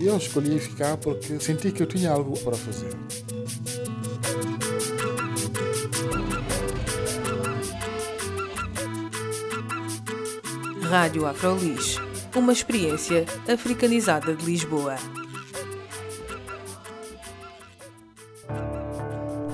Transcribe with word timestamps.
Eu 0.00 0.16
escolhi 0.16 0.58
ficar 0.58 0.96
porque 0.96 1.38
senti 1.40 1.70
que 1.70 1.82
eu 1.82 1.86
tinha 1.86 2.10
algo 2.10 2.38
para 2.40 2.56
fazer. 2.56 2.90
Rádio 10.82 11.26
Afrolis, 11.26 11.96
uma 12.36 12.52
experiência 12.52 13.24
africanizada 13.48 14.34
de 14.34 14.44
Lisboa. 14.44 14.96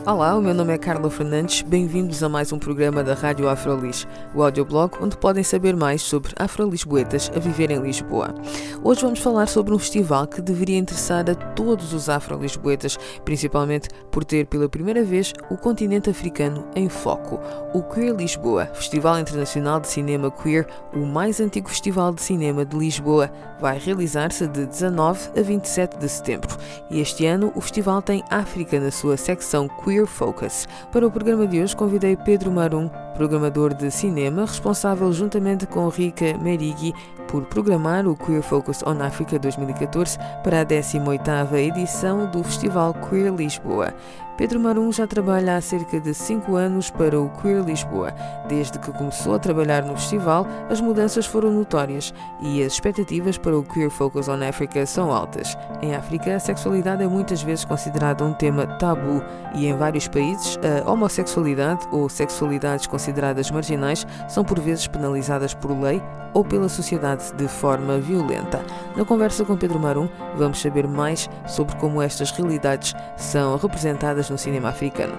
Olá, 0.08 0.34
o 0.34 0.40
meu 0.40 0.54
nome 0.54 0.72
é 0.72 0.78
Carla 0.78 1.10
Fernandes. 1.10 1.60
Bem-vindos 1.60 2.22
a 2.22 2.30
mais 2.30 2.50
um 2.50 2.58
programa 2.58 3.04
da 3.04 3.12
Rádio 3.12 3.46
Afrolis, 3.46 4.08
o 4.34 4.42
audioblog 4.42 4.94
onde 5.02 5.18
podem 5.18 5.44
saber 5.44 5.76
mais 5.76 6.00
sobre 6.00 6.32
afrolisboetas 6.38 7.30
a 7.36 7.38
viver 7.38 7.70
em 7.70 7.82
Lisboa. 7.82 8.34
Hoje 8.82 9.02
vamos 9.02 9.18
falar 9.18 9.46
sobre 9.48 9.74
um 9.74 9.78
festival 9.78 10.26
que 10.26 10.40
deveria 10.40 10.78
interessar 10.78 11.28
a 11.28 11.34
todos 11.34 11.92
os 11.92 12.08
afrolisboetas, 12.08 12.96
principalmente 13.22 13.90
por 14.10 14.24
ter 14.24 14.46
pela 14.46 14.66
primeira 14.66 15.04
vez 15.04 15.34
o 15.50 15.58
continente 15.58 16.08
africano 16.08 16.66
em 16.74 16.88
foco. 16.88 17.38
O 17.74 17.82
Queer 17.82 18.16
Lisboa, 18.16 18.64
Festival 18.64 19.18
Internacional 19.18 19.78
de 19.78 19.88
Cinema 19.88 20.30
Queer, 20.30 20.66
o 20.94 21.04
mais 21.04 21.38
antigo 21.38 21.68
festival 21.68 22.14
de 22.14 22.22
cinema 22.22 22.64
de 22.64 22.78
Lisboa, 22.78 23.30
vai 23.60 23.78
realizar-se 23.78 24.46
de 24.46 24.64
19 24.64 25.38
a 25.38 25.42
27 25.42 25.98
de 25.98 26.08
setembro. 26.08 26.56
E 26.90 26.98
este 26.98 27.26
ano 27.26 27.52
o 27.54 27.60
festival 27.60 28.00
tem 28.00 28.24
África 28.30 28.80
na 28.80 28.90
sua 28.90 29.18
secção 29.18 29.68
Queer 29.68 29.97
Focus. 30.06 30.66
Para 30.92 31.06
o 31.06 31.10
programa 31.10 31.46
de 31.46 31.62
hoje 31.62 31.76
convidei 31.76 32.16
Pedro 32.16 32.50
Marum, 32.50 32.88
programador 33.14 33.74
de 33.74 33.90
cinema, 33.90 34.42
responsável 34.42 35.12
juntamente 35.12 35.66
com 35.66 35.88
Rika 35.88 36.36
Merigui 36.38 36.94
por 37.28 37.44
programar 37.44 38.06
o 38.06 38.16
Queer 38.16 38.42
Focus 38.42 38.82
on 38.82 39.00
Africa 39.02 39.38
2014 39.38 40.18
para 40.42 40.62
a 40.62 40.66
18ª 40.66 41.54
edição 41.58 42.26
do 42.30 42.42
Festival 42.42 42.94
Queer 42.94 43.32
Lisboa. 43.32 43.92
Pedro 44.38 44.60
Marum 44.60 44.92
já 44.92 45.04
trabalha 45.04 45.56
há 45.56 45.60
cerca 45.60 45.98
de 45.98 46.14
5 46.14 46.54
anos 46.54 46.90
para 46.90 47.20
o 47.20 47.28
Queer 47.28 47.60
Lisboa. 47.60 48.14
Desde 48.48 48.78
que 48.78 48.92
começou 48.92 49.34
a 49.34 49.38
trabalhar 49.38 49.82
no 49.82 49.96
festival, 49.96 50.46
as 50.70 50.80
mudanças 50.80 51.26
foram 51.26 51.50
notórias 51.50 52.14
e 52.40 52.62
as 52.62 52.74
expectativas 52.74 53.36
para 53.36 53.58
o 53.58 53.64
Queer 53.64 53.90
Focus 53.90 54.28
on 54.28 54.40
Africa 54.48 54.86
são 54.86 55.12
altas. 55.12 55.58
Em 55.82 55.92
África, 55.92 56.36
a 56.36 56.38
sexualidade 56.38 57.02
é 57.02 57.08
muitas 57.08 57.42
vezes 57.42 57.64
considerada 57.64 58.24
um 58.24 58.32
tema 58.32 58.64
tabu 58.78 59.20
e 59.56 59.66
em 59.66 59.76
vários 59.76 60.06
países, 60.06 60.56
a 60.62 60.88
homossexualidade 60.88 61.88
ou 61.90 62.08
sexualidades 62.08 62.86
consideradas 62.86 63.50
marginais 63.50 64.06
são 64.28 64.44
por 64.44 64.60
vezes 64.60 64.86
penalizadas 64.86 65.52
por 65.52 65.72
lei 65.72 66.00
ou 66.32 66.44
pela 66.44 66.68
sociedade 66.68 67.17
de 67.36 67.48
forma 67.48 67.98
violenta. 67.98 68.64
Na 68.96 69.04
conversa 69.04 69.44
com 69.44 69.56
Pedro 69.56 69.78
Marum, 69.78 70.08
vamos 70.36 70.60
saber 70.60 70.86
mais 70.86 71.28
sobre 71.46 71.76
como 71.76 72.02
estas 72.02 72.30
realidades 72.30 72.94
são 73.16 73.56
representadas 73.56 74.30
no 74.30 74.38
cinema 74.38 74.68
africano. 74.70 75.14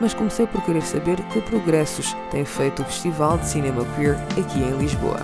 Mas 0.00 0.14
comecei 0.14 0.46
por 0.46 0.62
querer 0.62 0.82
saber 0.82 1.16
que 1.28 1.40
progressos 1.40 2.16
tem 2.30 2.44
feito 2.44 2.82
o 2.82 2.84
Festival 2.84 3.38
de 3.38 3.46
Cinema 3.46 3.84
Queer 3.96 4.16
aqui 4.38 4.58
em 4.58 4.76
Lisboa. 4.78 5.20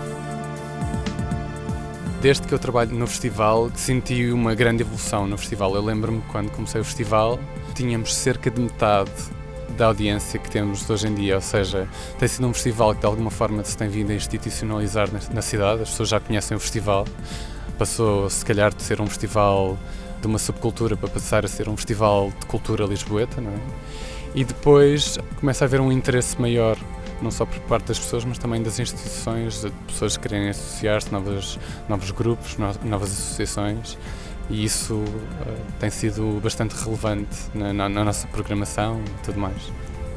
Desde 2.21 2.47
que 2.47 2.53
eu 2.53 2.59
trabalho 2.59 2.95
no 2.95 3.07
festival, 3.07 3.71
senti 3.75 4.31
uma 4.31 4.55
grande 4.55 4.83
evolução 4.83 5.27
no 5.27 5.39
festival. 5.39 5.75
Eu 5.75 5.83
lembro-me 5.83 6.23
quando 6.31 6.51
comecei 6.51 6.81
o 6.81 6.85
festival, 6.85 7.39
tínhamos 7.75 8.15
cerca 8.15 8.51
de 8.51 8.61
metade 8.61 9.11
da 9.77 9.87
audiência 9.87 10.39
que 10.39 10.51
temos 10.51 10.89
hoje 10.89 11.09
em 11.09 11.15
dia, 11.15 11.37
ou 11.37 11.41
seja, 11.41 11.89
tem 12.19 12.29
sido 12.29 12.47
um 12.47 12.53
festival 12.53 12.95
que 12.95 13.01
de 13.01 13.07
alguma 13.07 13.31
forma 13.31 13.65
se 13.65 13.77
tem 13.77 13.89
vindo 13.89 14.11
a 14.11 14.15
institucionalizar 14.15 15.09
na 15.33 15.43
cidade, 15.43 15.83
as 15.83 15.91
pessoas 15.91 16.09
já 16.09 16.21
conhecem 16.21 16.57
o 16.57 16.61
festival, 16.61 17.07
passou 17.79 18.29
se 18.29 18.45
calhar 18.45 18.75
de 18.75 18.83
ser 18.83 19.01
um 19.01 19.07
festival 19.07 19.79
de 20.21 20.27
uma 20.27 20.39
subcultura 20.39 20.97
para 20.97 21.09
passar 21.09 21.45
a 21.45 21.49
ser 21.49 21.69
um 21.69 21.77
festival 21.77 22.31
de 22.39 22.47
cultura 22.47 22.85
lisboeta, 22.85 23.41
não 23.41 23.51
é? 23.51 23.59
E 24.35 24.45
depois 24.45 25.19
começa 25.39 25.65
a 25.65 25.67
haver 25.67 25.81
um 25.81 25.91
interesse 25.91 26.41
maior, 26.41 26.77
não 27.21 27.31
só 27.31 27.45
por 27.45 27.59
parte 27.61 27.87
das 27.87 27.99
pessoas, 27.99 28.25
mas 28.25 28.39
também 28.39 28.63
das 28.63 28.79
instituições, 28.79 29.63
de 29.63 29.71
pessoas 29.87 30.17
que 30.17 30.29
querem 30.29 30.51
associar-se, 30.51 31.11
novos, 31.11 31.59
novos 31.89 32.11
grupos, 32.11 32.57
novas 32.85 33.11
associações 33.11 33.99
e 34.51 34.65
isso 34.65 34.95
uh, 34.95 35.07
tem 35.79 35.91
sido 35.91 36.41
bastante 36.43 36.75
relevante 36.75 37.37
na, 37.55 37.73
na, 37.73 37.89
na 37.89 38.05
nossa 38.05 38.27
programação 38.27 39.01
e 39.07 39.25
tudo 39.25 39.39
mais. 39.39 39.57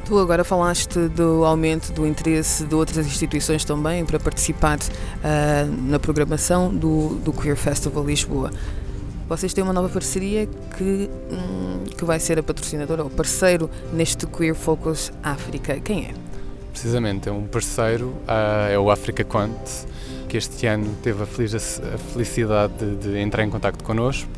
Tu 0.04 0.18
agora 0.18 0.44
falaste 0.44 1.08
do 1.08 1.44
aumento 1.46 1.90
do 1.92 2.06
interesse 2.06 2.64
de 2.64 2.74
outras 2.74 3.06
instituições 3.06 3.64
também 3.64 4.04
para 4.04 4.20
participar 4.20 4.78
uh, 4.78 5.88
na 5.88 5.98
programação 5.98 6.74
do, 6.74 7.14
do 7.20 7.32
Queer 7.32 7.56
Festival 7.56 8.04
Lisboa. 8.04 8.50
Vocês 9.26 9.54
têm 9.54 9.64
uma 9.64 9.72
nova 9.72 9.88
parceria 9.88 10.46
que, 10.76 11.08
hum, 11.30 11.84
que 11.96 12.04
vai 12.04 12.20
ser 12.20 12.38
a 12.38 12.42
patrocinadora 12.42 13.04
ou 13.04 13.08
parceiro 13.08 13.70
neste 13.94 14.26
Queer 14.26 14.54
Focus 14.54 15.10
África. 15.22 15.80
Quem 15.80 16.06
é? 16.06 16.14
Precisamente, 16.70 17.30
é 17.30 17.32
um 17.32 17.46
parceiro, 17.46 18.08
uh, 18.08 18.70
é 18.70 18.78
o 18.78 18.90
Africa 18.90 19.24
Quant, 19.24 19.56
que 20.34 20.38
este 20.38 20.66
ano 20.66 20.96
teve 21.00 21.22
a, 21.22 21.26
felicidade 21.26 22.72
de, 22.76 22.96
de 22.96 23.18
entrar 23.20 23.44
em 23.44 23.50
contato 23.50 23.84
connosco 23.84 24.28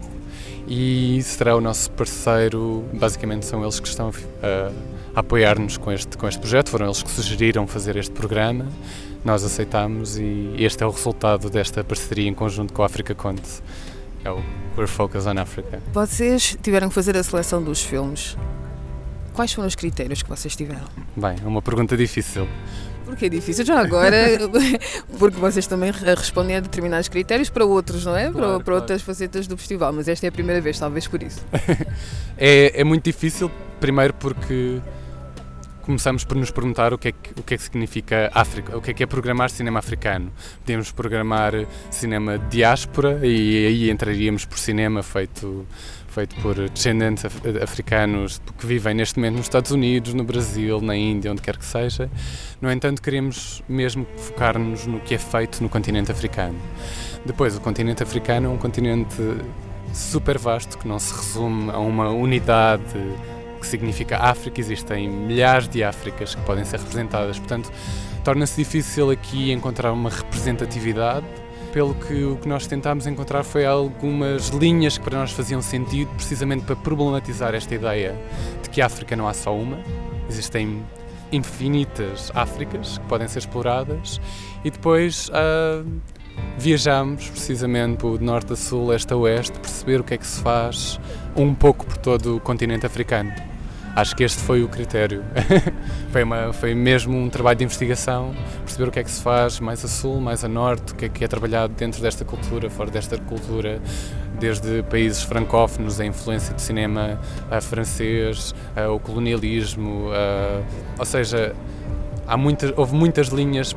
e 0.68 1.22
será 1.22 1.56
o 1.56 1.60
nosso 1.60 1.90
parceiro. 1.92 2.84
Basicamente, 2.92 3.46
são 3.46 3.62
eles 3.62 3.80
que 3.80 3.88
estão 3.88 4.12
a, 4.42 4.70
a 5.16 5.20
apoiar-nos 5.20 5.78
com 5.78 5.90
este, 5.90 6.18
com 6.18 6.28
este 6.28 6.38
projeto, 6.38 6.68
foram 6.68 6.84
eles 6.84 7.02
que 7.02 7.10
sugeriram 7.10 7.66
fazer 7.66 7.96
este 7.96 8.12
programa. 8.12 8.66
Nós 9.24 9.42
aceitamos 9.42 10.18
e 10.18 10.54
este 10.58 10.82
é 10.82 10.86
o 10.86 10.90
resultado 10.90 11.48
desta 11.48 11.82
parceria 11.82 12.28
em 12.28 12.34
conjunto 12.34 12.74
com 12.74 12.82
a 12.82 12.86
Africa 12.86 13.14
Conte. 13.14 13.48
É 14.22 14.30
o 14.30 14.42
We're 14.76 14.86
Focus 14.86 15.24
on 15.24 15.38
Africa. 15.38 15.80
Vocês 15.94 16.58
tiveram 16.62 16.90
que 16.90 16.94
fazer 16.94 17.16
a 17.16 17.22
seleção 17.22 17.62
dos 17.62 17.82
filmes. 17.82 18.36
Quais 19.32 19.50
foram 19.50 19.66
os 19.66 19.74
critérios 19.74 20.22
que 20.22 20.28
vocês 20.28 20.54
tiveram? 20.54 20.84
Bem, 21.16 21.36
é 21.42 21.48
uma 21.48 21.62
pergunta 21.62 21.96
difícil. 21.96 22.46
Porque 23.06 23.26
é 23.26 23.28
difícil 23.28 23.64
já 23.64 23.80
agora, 23.80 24.16
porque 25.18 25.38
vocês 25.38 25.66
também 25.66 25.92
respondem 25.92 26.56
a 26.56 26.60
determinados 26.60 27.08
critérios 27.08 27.48
para 27.48 27.64
outros, 27.64 28.04
não 28.04 28.16
é? 28.16 28.24
Claro, 28.24 28.32
para, 28.32 28.46
para 28.48 28.64
claro. 28.64 28.80
outras 28.80 29.00
facetas 29.00 29.46
do 29.46 29.56
festival, 29.56 29.92
mas 29.92 30.08
esta 30.08 30.26
é 30.26 30.28
a 30.28 30.32
primeira 30.32 30.60
vez, 30.60 30.78
talvez 30.78 31.06
por 31.06 31.22
isso. 31.22 31.40
é, 32.36 32.80
é 32.80 32.84
muito 32.84 33.04
difícil, 33.04 33.50
primeiro 33.80 34.12
porque 34.14 34.80
começamos 35.82 36.24
por 36.24 36.36
nos 36.36 36.50
perguntar 36.50 36.92
o 36.92 36.98
que, 36.98 37.08
é 37.08 37.12
que, 37.12 37.40
o 37.40 37.44
que 37.44 37.54
é 37.54 37.56
que 37.56 37.62
significa 37.62 38.28
África, 38.34 38.76
o 38.76 38.82
que 38.82 38.90
é 38.90 38.94
que 38.94 39.04
é 39.04 39.06
programar 39.06 39.48
cinema 39.50 39.78
africano. 39.78 40.32
Podemos 40.58 40.90
programar 40.90 41.52
cinema 41.92 42.38
diáspora 42.38 43.20
e 43.22 43.66
aí 43.68 43.90
entraríamos 43.90 44.44
por 44.44 44.58
cinema 44.58 45.00
feito 45.04 45.64
feito 46.16 46.34
por 46.36 46.54
descendentes 46.70 47.26
africanos 47.62 48.40
que 48.58 48.66
vivem 48.66 48.94
neste 48.94 49.18
momento 49.18 49.36
nos 49.36 49.44
Estados 49.44 49.70
Unidos, 49.70 50.14
no 50.14 50.24
Brasil, 50.24 50.80
na 50.80 50.96
Índia, 50.96 51.30
onde 51.30 51.42
quer 51.42 51.58
que 51.58 51.64
seja. 51.66 52.10
No 52.58 52.72
entanto, 52.72 53.02
queremos 53.02 53.62
mesmo 53.68 54.06
focar-nos 54.16 54.86
no 54.86 54.98
que 55.00 55.14
é 55.14 55.18
feito 55.18 55.62
no 55.62 55.68
continente 55.68 56.10
africano. 56.10 56.58
Depois, 57.26 57.54
o 57.54 57.60
continente 57.60 58.02
africano 58.02 58.46
é 58.46 58.48
um 58.48 58.56
continente 58.56 59.14
super 59.92 60.38
vasto 60.38 60.78
que 60.78 60.88
não 60.88 60.98
se 60.98 61.14
resume 61.14 61.70
a 61.70 61.78
uma 61.78 62.08
unidade 62.08 62.82
que 63.60 63.66
significa 63.66 64.16
África. 64.16 64.58
Existem 64.58 65.06
milhares 65.10 65.68
de 65.68 65.84
Áfricas 65.84 66.34
que 66.34 66.40
podem 66.46 66.64
ser 66.64 66.80
representadas, 66.80 67.38
portanto, 67.38 67.70
torna-se 68.24 68.56
difícil 68.56 69.10
aqui 69.10 69.52
encontrar 69.52 69.92
uma 69.92 70.08
representatividade 70.08 71.26
pelo 71.76 71.94
que 71.94 72.24
o 72.24 72.38
que 72.38 72.48
nós 72.48 72.66
tentámos 72.66 73.06
encontrar 73.06 73.44
foi 73.44 73.66
algumas 73.66 74.48
linhas 74.48 74.96
que 74.96 75.04
para 75.04 75.18
nós 75.18 75.32
faziam 75.32 75.60
sentido, 75.60 76.10
precisamente 76.16 76.64
para 76.64 76.74
problematizar 76.74 77.54
esta 77.54 77.74
ideia 77.74 78.18
de 78.62 78.70
que 78.70 78.80
a 78.80 78.86
África 78.86 79.14
não 79.14 79.28
há 79.28 79.34
só 79.34 79.54
uma, 79.54 79.78
existem 80.26 80.82
infinitas 81.30 82.32
Áfricas 82.34 82.96
que 82.96 83.04
podem 83.04 83.28
ser 83.28 83.40
exploradas 83.40 84.18
e 84.64 84.70
depois 84.70 85.28
uh, 85.28 85.86
viajamos 86.56 87.28
precisamente 87.28 87.98
do 87.98 88.18
norte 88.20 88.54
a 88.54 88.56
sul, 88.56 88.94
este 88.94 89.12
a 89.12 89.16
oeste, 89.18 89.58
perceber 89.60 90.00
o 90.00 90.04
que 90.04 90.14
é 90.14 90.16
que 90.16 90.26
se 90.26 90.40
faz 90.40 90.98
um 91.36 91.54
pouco 91.54 91.84
por 91.84 91.98
todo 91.98 92.36
o 92.38 92.40
continente 92.40 92.86
africano. 92.86 93.34
Acho 93.94 94.16
que 94.16 94.24
este 94.24 94.42
foi 94.42 94.62
o 94.62 94.68
critério. 94.68 95.22
foi, 96.16 96.22
uma, 96.22 96.50
foi 96.50 96.74
mesmo 96.74 97.14
um 97.14 97.28
trabalho 97.28 97.58
de 97.58 97.64
investigação, 97.64 98.34
perceber 98.60 98.88
o 98.88 98.90
que 98.90 99.00
é 99.00 99.04
que 99.04 99.10
se 99.10 99.20
faz 99.20 99.60
mais 99.60 99.84
a 99.84 99.88
sul, 99.88 100.18
mais 100.18 100.42
a 100.42 100.48
norte, 100.48 100.94
o 100.94 100.96
que 100.96 101.04
é 101.04 101.08
que 101.10 101.22
é 101.22 101.28
trabalhado 101.28 101.74
dentro 101.74 102.00
desta 102.00 102.24
cultura, 102.24 102.70
fora 102.70 102.90
desta 102.90 103.18
cultura, 103.18 103.82
desde 104.40 104.82
países 104.84 105.22
francófonos, 105.22 106.00
a 106.00 106.06
influência 106.06 106.54
do 106.54 106.60
cinema 106.62 107.20
francês, 107.60 108.54
o 108.90 108.98
colonialismo, 108.98 110.06
ou 110.98 111.04
seja, 111.04 111.54
há 112.26 112.34
muitas, 112.34 112.72
houve 112.78 112.94
muitas 112.94 113.26
linhas 113.28 113.76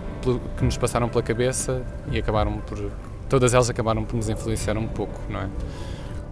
que 0.57 0.63
nos 0.63 0.77
passaram 0.77 1.09
pela 1.09 1.21
cabeça 1.21 1.83
e 2.09 2.19
acabaram 2.19 2.59
por 2.59 2.89
todas 3.27 3.53
elas 3.53 3.69
acabaram 3.69 4.05
por 4.05 4.15
nos 4.15 4.29
influenciar 4.29 4.77
um 4.77 4.87
pouco, 4.87 5.19
não 5.29 5.41
é? 5.41 5.49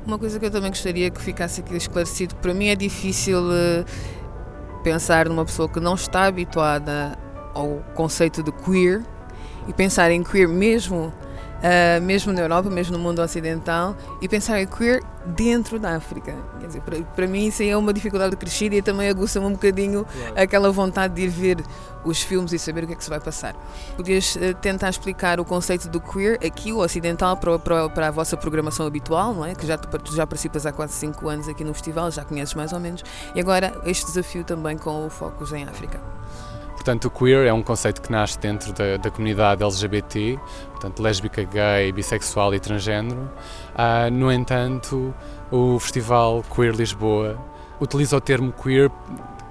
Uma 0.06 0.18
coisa 0.18 0.40
que 0.40 0.46
eu 0.46 0.52
também 0.52 0.70
gostaria 0.70 1.10
que 1.10 1.22
ficasse 1.22 1.60
aqui 1.60 1.76
esclarecido, 1.76 2.34
para 2.36 2.54
mim 2.54 2.68
é 2.70 2.76
difícil 2.78 3.40
uh, 3.40 3.86
pensar 4.88 5.28
numa 5.28 5.44
pessoa 5.44 5.68
que 5.68 5.82
não 5.82 5.96
está 5.96 6.24
habituada 6.28 7.20
ao 7.54 7.84
conceito 7.94 8.42
de 8.42 8.54
queer 8.54 9.04
e 9.68 9.74
pensar 9.74 10.10
em 10.12 10.24
queer 10.24 10.48
mesmo 10.48 11.12
uh, 11.58 12.02
mesmo 12.02 12.34
na 12.34 12.42
Europa, 12.42 12.70
mesmo 12.70 12.98
no 12.98 13.04
mundo 13.04 13.22
ocidental, 13.22 13.96
e 14.22 14.28
pensar 14.28 14.62
em 14.62 14.68
queer 14.68 15.04
dentro 15.26 15.80
da 15.80 15.96
África. 15.96 16.36
Quer 16.60 16.68
dizer, 16.68 16.82
para, 16.82 17.02
para 17.02 17.28
mim 17.28 17.48
isso 17.48 17.64
é 17.64 17.76
uma 17.76 17.94
dificuldade 17.94 18.36
crescida 18.36 18.76
e 18.76 18.82
também 18.82 19.10
aguça-me 19.10 19.46
um 19.46 19.52
bocadinho 19.52 20.06
claro. 20.06 20.42
aquela 20.42 20.72
vontade 20.72 21.16
de 21.16 21.24
ir 21.24 21.28
ver 21.28 21.58
os 22.06 22.22
filmes 22.22 22.54
e 22.54 22.60
saber 22.60 22.86
o 22.86 22.88
que 22.88 22.94
é 22.94 22.96
que 22.96 23.04
se 23.04 23.10
vai 23.10 23.20
passar. 23.20 23.56
Podias 23.96 24.36
uh, 24.36 24.54
tentar 24.62 24.90
explicar 24.90 25.40
o 25.40 25.46
conceito 25.46 25.90
do 25.90 26.00
queer 26.00 26.40
aqui, 26.46 26.72
o 26.72 26.80
ocidental, 26.80 27.36
para, 27.38 27.60
para, 27.60 27.90
para, 27.90 28.08
a 28.08 28.12
vossa 28.12 28.38
programação 28.38 28.86
habitual, 28.86 29.34
não 29.34 29.46
é? 29.46 29.54
Que 29.54 29.66
já, 29.66 29.78
tu 29.78 30.16
já 30.16 30.26
participas 30.26 30.66
há 30.66 30.72
quase 30.72 30.94
5 30.94 31.28
anos 31.28 31.50
aqui 31.50 31.64
no 31.64 31.74
festival, 31.74 32.10
já 32.12 32.24
conheces 32.24 32.54
mais 32.54 32.72
ou 32.72 32.80
menos, 32.80 33.04
e 33.36 33.40
agora 33.40 33.80
este 33.86 34.06
desafio 34.06 34.44
também 34.44 34.78
com 34.78 35.06
o 35.06 35.10
foco 35.10 35.44
em 35.56 35.64
África. 35.64 36.00
Portanto, 36.88 37.06
o 37.06 37.12
queer 37.12 37.46
é 37.46 37.52
um 37.52 37.62
conceito 37.62 38.02
que 38.02 38.10
nasce 38.10 38.40
dentro 38.40 38.72
da, 38.72 38.96
da 38.96 39.12
comunidade 39.12 39.62
LGBT, 39.62 40.40
portanto, 40.72 41.02
lésbica, 41.02 41.44
gay, 41.44 41.92
bissexual 41.92 42.56
e 42.56 42.62
transgênero. 42.62 43.30
Uh, 43.74 44.10
no 44.10 44.32
entanto, 44.32 45.14
o 45.52 45.78
Festival 45.80 46.42
Queer 46.44 46.74
Lisboa 46.74 47.38
utiliza 47.82 48.16
o 48.16 48.22
termo 48.22 48.54
queer 48.54 48.90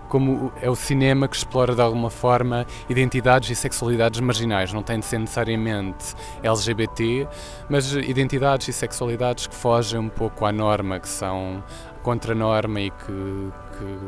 como 0.09 0.51
é 0.63 0.71
o 0.71 0.75
cinema 0.75 1.29
que 1.29 1.37
explora 1.37 1.75
de 1.75 1.83
alguma 1.83 2.09
forma 2.09 2.67
identidades 2.89 3.51
e 3.51 3.55
sexualidades 3.55 4.19
marginais. 4.21 4.73
Não 4.73 4.83
tem 4.83 4.99
de 4.99 5.05
ser 5.05 5.19
necessariamente 5.19 6.15
LGBT, 6.43 7.29
mas 7.69 7.93
identidades 7.93 8.69
e 8.69 8.73
sexualidades 8.73 9.47
que 9.47 9.55
fogem 9.55 10.01
um 10.01 10.09
pouco 10.09 10.47
à 10.47 10.53
norma, 10.53 10.99
que 10.99 11.09
são 11.09 11.63
contra 12.03 12.33
a 12.33 12.35
norma 12.35 12.81
e 12.81 12.91
que, 12.91 13.53
que 13.77 13.99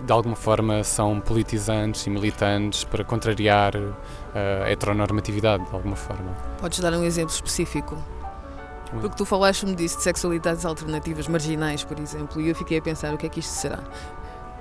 de 0.00 0.12
alguma 0.12 0.36
forma 0.36 0.84
são 0.84 1.20
politizantes 1.20 2.06
e 2.06 2.10
militantes 2.10 2.84
para 2.84 3.04
contrariar 3.04 3.74
eh, 4.34 4.62
a 4.64 4.70
heteronormatividade, 4.70 5.64
de 5.64 5.74
alguma 5.74 5.96
forma. 5.96 6.36
Podes 6.60 6.80
dar 6.80 6.92
um 6.92 7.04
exemplo 7.04 7.34
específico? 7.34 7.96
Porque 8.90 9.16
tu 9.16 9.24
falaste-me 9.24 9.74
disso, 9.74 9.96
de 9.96 10.02
sexualidades 10.04 10.64
alternativas 10.64 11.26
marginais, 11.26 11.82
por 11.82 11.98
exemplo, 11.98 12.40
e 12.40 12.48
eu 12.48 12.54
fiquei 12.54 12.78
a 12.78 12.82
pensar 12.82 13.12
o 13.12 13.18
que 13.18 13.26
é 13.26 13.28
que 13.28 13.40
isto 13.40 13.50
será. 13.50 13.80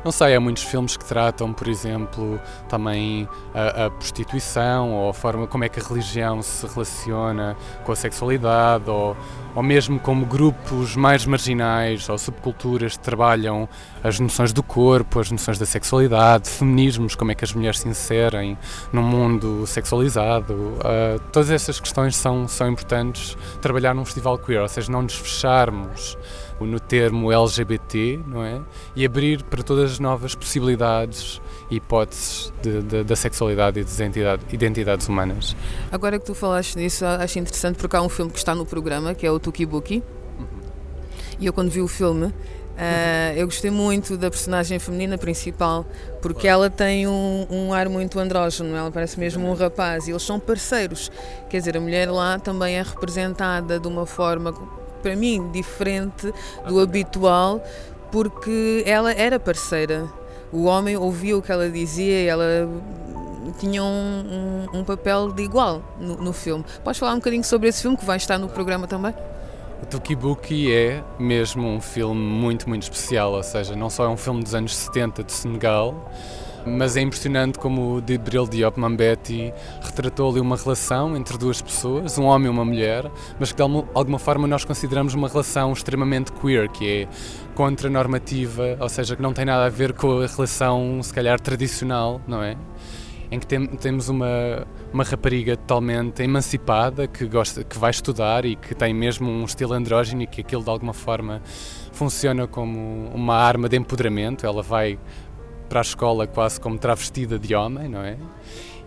Não 0.05 0.11
sei, 0.11 0.35
há 0.35 0.39
muitos 0.39 0.61
filmes 0.61 0.95
que 0.95 1.03
tratam, 1.03 1.51
por 1.51 1.67
exemplo, 1.67 2.39
também 2.69 3.27
a, 3.55 3.85
a, 3.85 3.89
prostituição 3.89 4.93
ou 4.93 5.09
a 5.09 5.13
forma 5.15 5.47
como 5.47 5.63
é 5.63 5.69
que 5.69 5.79
a 5.79 5.83
religião 5.83 6.43
se 6.43 6.67
relaciona 6.67 7.57
com 7.83 7.91
a 7.91 7.95
sexualidade 7.95 8.87
ou, 8.87 9.17
ou 9.55 9.63
mesmo 9.63 9.99
como 9.99 10.23
grupos 10.23 10.95
mais 10.95 11.25
marginais 11.25 12.07
ou 12.07 12.19
subculturas 12.19 12.95
trabalham 12.97 13.67
as 14.03 14.19
noções 14.19 14.53
do 14.53 14.61
corpo, 14.61 15.19
as 15.19 15.31
noções 15.31 15.57
da 15.57 15.65
sexualidade, 15.65 16.51
feminismos, 16.51 17.15
como 17.15 17.31
é 17.31 17.35
que 17.35 17.43
as 17.43 17.51
mulheres 17.51 17.79
se 17.79 17.89
inserem 17.89 18.55
num 18.93 19.01
mundo 19.01 19.65
sexualizado. 19.65 20.53
Uh, 20.53 21.19
todas 21.31 21.49
essas 21.49 21.79
questões 21.79 22.15
são, 22.15 22.47
são 22.47 22.69
importantes 22.69 23.35
trabalhar 23.59 23.95
num 23.95 24.05
festival 24.05 24.37
queer, 24.37 24.61
ou 24.61 24.67
seja, 24.67 24.91
não 24.91 25.01
nos 25.01 25.15
fecharmos 25.15 26.15
no 26.59 26.79
termo 26.79 27.31
LGBT, 27.31 28.19
não 28.25 28.43
é? 28.43 28.61
E 28.95 29.05
abrir 29.05 29.43
para 29.43 29.61
todas 29.63 29.93
as 29.93 29.99
novas 29.99 30.35
possibilidades 30.35 31.41
e 31.69 31.77
hipóteses 31.77 32.53
de, 32.61 32.81
de, 32.81 33.03
da 33.03 33.15
sexualidade 33.15 33.79
e 33.79 33.83
das 33.83 33.95
identidade, 33.95 34.43
identidades 34.51 35.07
humanas. 35.07 35.55
Agora 35.91 36.19
que 36.19 36.25
tu 36.25 36.33
falaste 36.33 36.75
nisso, 36.77 37.05
acho 37.05 37.39
interessante 37.39 37.77
porque 37.77 37.95
há 37.95 38.01
um 38.01 38.09
filme 38.09 38.31
que 38.31 38.37
está 38.37 38.55
no 38.55 38.65
programa, 38.65 39.13
que 39.13 39.25
é 39.25 39.31
o 39.31 39.39
Tuki 39.39 39.65
Buki. 39.65 40.03
Uhum. 40.39 40.45
E 41.39 41.45
eu 41.45 41.53
quando 41.53 41.69
vi 41.69 41.81
o 41.81 41.87
filme, 41.87 42.33
Uh, 42.75 43.31
eu 43.37 43.45
gostei 43.47 43.71
muito 43.71 44.17
da 44.17 44.29
personagem 44.29 44.77
feminina 44.79 45.17
principal 45.17 45.85
porque 46.21 46.45
ela 46.45 46.69
tem 46.69 47.07
um, 47.07 47.47
um, 47.49 47.73
ar 47.73 47.87
muito 47.87 48.19
andrógeno, 48.19 48.75
ela 48.75 48.91
parece 48.91 49.17
mesmo 49.17 49.47
um 49.49 49.53
rapaz 49.53 50.09
e 50.09 50.11
eles 50.11 50.23
são 50.23 50.41
parceiros. 50.41 51.09
Quer 51.49 51.59
dizer, 51.59 51.77
a 51.77 51.79
mulher 51.79 52.11
lá 52.11 52.37
também 52.37 52.75
é 52.75 52.81
representada 52.81 53.79
de 53.79 53.87
uma 53.87 54.05
forma 54.05 54.53
para 55.05 55.15
mim, 55.15 55.51
diferente 55.51 56.33
do 56.67 56.79
habitual, 56.79 57.63
porque 58.11 58.83
ela 58.87 59.11
era 59.11 59.39
parceira. 59.39 60.07
O 60.51 60.63
homem 60.63 60.97
ouvia 60.97 61.37
o 61.37 61.43
que 61.43 61.51
ela 61.51 61.69
dizia 61.69 62.23
e 62.23 62.25
ela 62.25 62.67
tinha 63.59 63.83
um, 63.83 64.65
um, 64.73 64.79
um 64.79 64.83
papel 64.83 65.31
de 65.31 65.43
igual 65.43 65.83
no, 65.99 66.15
no, 66.15 66.33
filme. 66.33 66.65
Podes 66.83 66.97
falar 66.97 67.13
um 67.13 67.17
bocadinho 67.17 67.43
sobre 67.43 67.69
esse 67.69 67.83
filme 67.83 67.95
que 67.95 68.03
vai 68.03 68.17
estar 68.17 68.39
no 68.39 68.49
programa 68.49 68.87
também? 68.87 69.13
O 69.83 69.85
Tukibuki 69.85 70.73
é 70.73 71.03
mesmo 71.19 71.67
um 71.67 71.79
filme 71.79 72.19
muito, 72.19 72.67
muito 72.67 72.81
especial, 72.81 73.33
ou 73.33 73.43
seja, 73.43 73.75
não 73.75 73.91
só 73.91 74.05
é 74.05 74.09
um 74.09 74.17
filme 74.17 74.41
dos 74.41 74.55
anos 74.55 74.75
70 74.75 75.23
de 75.23 75.33
Senegal, 75.33 76.11
mas 76.65 76.97
é 76.97 77.01
impressionante 77.01 77.59
como 77.59 77.95
o 77.95 78.01
Dibril 78.01 78.47
Diop 78.47 78.79
Mambeti 78.79 79.53
retratou 79.81 80.31
ali 80.31 80.39
uma 80.39 80.55
relação 80.55 81.15
entre 81.15 81.37
duas 81.37 81.61
pessoas, 81.61 82.17
um 82.17 82.25
homem 82.25 82.47
e 82.47 82.49
uma 82.49 82.65
mulher, 82.65 83.09
mas 83.39 83.51
que 83.51 83.57
de 83.57 83.61
alguma 83.61 84.17
forma 84.17 84.47
nós 84.47 84.65
consideramos 84.65 85.13
uma 85.13 85.27
relação 85.27 85.71
extremamente 85.71 86.31
queer, 86.31 86.69
que 86.69 86.87
é 86.87 87.07
contra-normativa, 87.53 88.77
ou 88.79 88.89
seja, 88.89 89.15
que 89.15 89.21
não 89.21 89.33
tem 89.33 89.45
nada 89.45 89.65
a 89.65 89.69
ver 89.69 89.93
com 89.93 90.19
a 90.21 90.27
relação, 90.27 90.99
se 91.01 91.13
calhar, 91.13 91.39
tradicional, 91.39 92.19
não 92.27 92.41
é? 92.41 92.57
Em 93.31 93.39
que 93.39 93.47
tem, 93.47 93.65
temos 93.65 94.07
uma, 94.09 94.67
uma 94.93 95.03
rapariga 95.03 95.57
totalmente 95.57 96.21
emancipada 96.21 97.07
que 97.07 97.25
gosta, 97.25 97.63
que 97.63 97.77
vai 97.77 97.91
estudar 97.91 98.45
e 98.45 98.55
que 98.55 98.75
tem 98.75 98.93
mesmo 98.93 99.29
um 99.29 99.43
estilo 99.43 99.73
andrógeno 99.73 100.21
e 100.21 100.27
que 100.27 100.41
aquilo 100.41 100.63
de 100.63 100.69
alguma 100.69 100.93
forma 100.93 101.41
funciona 101.91 102.45
como 102.45 103.09
uma 103.13 103.35
arma 103.35 103.67
de 103.67 103.77
empoderamento. 103.77 104.45
Ela 104.45 104.61
vai 104.61 104.99
para 105.65 105.79
a 105.79 105.81
escola 105.81 106.27
quase 106.27 106.59
como 106.59 106.77
travestida 106.77 107.37
de 107.37 107.55
homem, 107.55 107.89
não 107.89 108.01
é? 108.01 108.17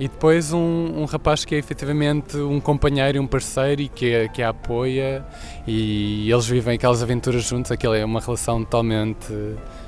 E 0.00 0.06
depois 0.06 0.52
um, 0.52 1.00
um 1.00 1.04
rapaz 1.06 1.44
que 1.44 1.56
é 1.56 1.58
efetivamente 1.58 2.36
um 2.36 2.60
companheiro 2.60 3.18
e 3.18 3.20
um 3.20 3.26
parceiro 3.26 3.82
e 3.82 3.88
que, 3.88 4.28
que 4.28 4.42
a 4.42 4.50
apoia 4.50 5.26
e 5.66 6.30
eles 6.30 6.46
vivem 6.46 6.76
aquelas 6.76 7.02
aventuras 7.02 7.42
juntos, 7.44 7.72
aquela 7.72 7.96
é 7.96 8.04
uma 8.04 8.20
relação 8.20 8.62
totalmente 8.62 9.26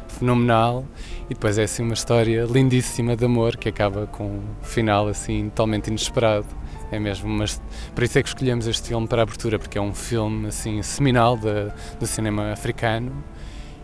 fenomenal 0.08 0.84
e 1.26 1.34
depois 1.34 1.58
é 1.58 1.62
assim 1.62 1.84
uma 1.84 1.94
história 1.94 2.44
lindíssima 2.44 3.16
de 3.16 3.24
amor 3.24 3.56
que 3.56 3.68
acaba 3.68 4.08
com 4.08 4.24
um 4.24 4.42
final 4.62 5.06
assim 5.06 5.48
totalmente 5.50 5.86
inesperado. 5.86 6.46
É 6.92 6.98
mesmo, 6.98 7.28
mas 7.28 7.62
por 7.94 8.02
isso 8.02 8.18
é 8.18 8.22
que 8.22 8.28
escolhemos 8.28 8.66
este 8.66 8.88
filme 8.88 9.06
para 9.06 9.20
a 9.20 9.22
abertura, 9.22 9.60
porque 9.60 9.78
é 9.78 9.80
um 9.80 9.94
filme 9.94 10.48
assim 10.48 10.82
seminal 10.82 11.36
de, 11.36 11.70
do 12.00 12.06
cinema 12.06 12.50
africano 12.50 13.12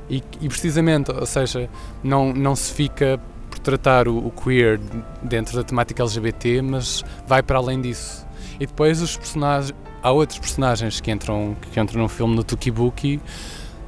e, 0.08 0.22
e, 0.40 0.48
precisamente, 0.48 1.10
ou 1.10 1.26
seja, 1.26 1.68
não, 2.02 2.32
não 2.32 2.54
se 2.54 2.72
fica 2.72 3.20
por 3.50 3.58
tratar 3.58 4.08
o, 4.08 4.18
o, 4.18 4.30
queer 4.30 4.78
dentro 5.22 5.56
da 5.56 5.64
temática 5.64 6.02
LGBT, 6.02 6.62
mas 6.62 7.04
vai 7.26 7.42
para 7.42 7.58
além 7.58 7.80
disso. 7.80 8.26
E 8.60 8.66
depois 8.66 9.02
os 9.02 9.16
personagens, 9.16 9.75
há 10.02 10.10
outros 10.10 10.38
personagens 10.38 11.00
que 11.00 11.10
entram, 11.10 11.56
que 11.72 11.80
entram 11.80 12.02
no 12.02 12.08
filme 12.08 12.36
no 12.36 12.44
Tukibuki, 12.44 13.20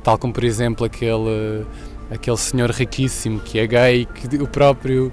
tal 0.03 0.19
como 0.19 0.33
por 0.33 0.45
exemplo 0.45 0.85
aquele, 0.85 1.65
aquele 2.11 2.37
senhor 2.37 2.71
riquíssimo 2.71 3.41
que 3.41 3.59
é 3.59 3.67
gay, 3.67 4.07
que 4.07 4.37
o 4.37 4.47
próprio 4.49 5.13